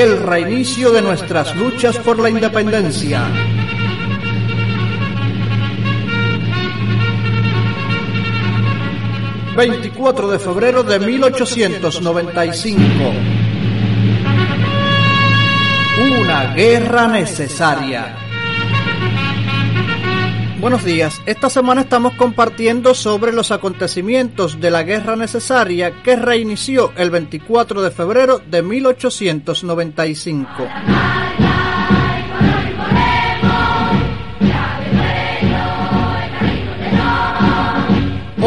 [0.00, 3.22] el reinicio de nuestras luchas por la independencia.
[9.54, 12.82] ...24 de febrero de 1895...
[16.18, 18.33] ...una guerra necesaria...
[20.64, 21.20] Buenos días.
[21.26, 27.82] Esta semana estamos compartiendo sobre los acontecimientos de la guerra necesaria que reinició el 24
[27.82, 30.66] de febrero de 1895.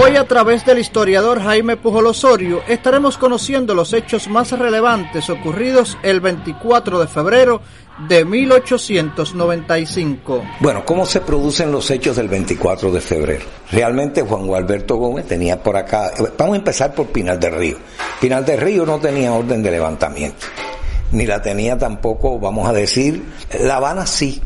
[0.07, 5.97] Hoy a través del historiador Jaime Pujol Osorio estaremos conociendo los hechos más relevantes ocurridos
[6.01, 7.59] el 24 de febrero
[8.07, 10.45] de 1895.
[10.61, 13.43] Bueno, ¿cómo se producen los hechos del 24 de febrero?
[13.69, 17.75] Realmente Juan Gualberto Gómez tenía por acá, vamos a empezar por Pinal del Río.
[18.21, 20.47] Pinal del Río no tenía orden de levantamiento,
[21.11, 23.25] ni la tenía tampoco, vamos a decir,
[23.59, 24.41] La Habana sí,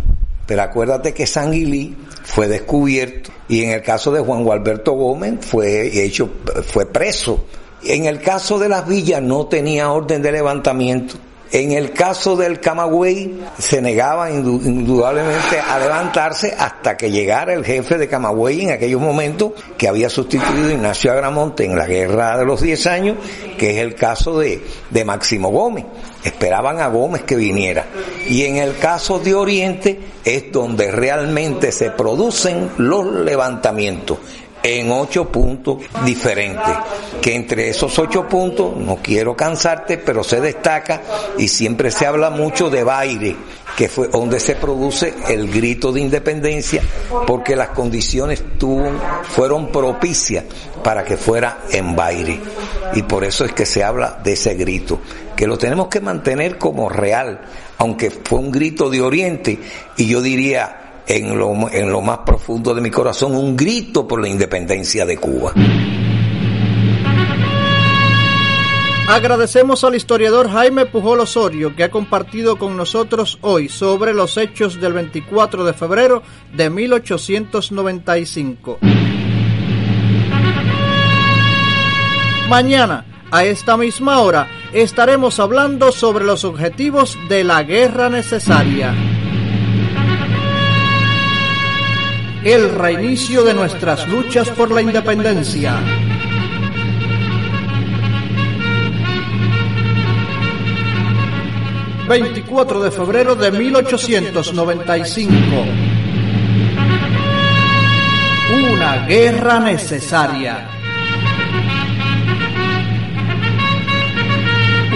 [0.48, 5.40] pero acuérdate que San Guilí fue descubierto y en el caso de Juan Gualberto Gómez
[5.42, 6.30] fue hecho,
[6.64, 7.46] fue preso.
[7.84, 11.16] En el caso de las villas no tenía orden de levantamiento.
[11.54, 17.98] En el caso del Camagüey se negaba indudablemente a levantarse hasta que llegara el jefe
[17.98, 22.46] de Camagüey en aquellos momentos que había sustituido a Ignacio Agramonte en la guerra de
[22.46, 23.18] los 10 años,
[23.58, 25.84] que es el caso de, de Máximo Gómez.
[26.24, 27.86] Esperaban a Gómez que viniera.
[28.30, 34.20] Y en el caso de Oriente es donde realmente se producen los levantamientos
[34.64, 36.76] en ocho puntos diferentes.
[37.22, 41.02] Que entre esos ocho puntos, no quiero cansarte, pero se destaca
[41.38, 43.36] y siempre se habla mucho de Baire,
[43.76, 46.81] que fue donde se produce el grito de independencia,
[47.26, 48.92] porque las condiciones tuvo,
[49.23, 50.45] fueron propicias
[50.84, 52.40] para que fuera en Baire.
[52.94, 55.00] Y por eso es que se habla de ese grito,
[55.36, 57.42] que lo tenemos que mantener como real,
[57.78, 59.59] aunque fue un grito de Oriente,
[59.98, 64.22] y yo diría, en lo, en lo más profundo de mi corazón, un grito por
[64.22, 65.54] la independencia de Cuba.
[69.08, 74.80] Agradecemos al historiador Jaime Pujol Osorio que ha compartido con nosotros hoy sobre los hechos
[74.80, 76.24] del 24 de febrero
[76.54, 78.80] de 1895.
[82.48, 89.11] Mañana, a esta misma hora, estaremos hablando sobre los objetivos de la guerra necesaria.
[92.44, 95.79] El reinicio de nuestras luchas por la independencia.
[102.07, 105.41] ...24 de febrero de 1895...
[108.74, 110.68] ...una guerra necesaria...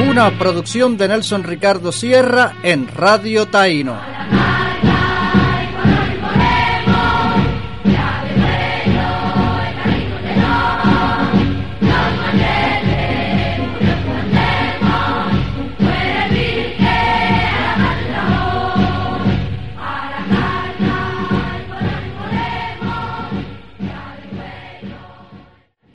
[0.09, 3.97] Una producción de Nelson Ricardo Sierra en Radio Taíno.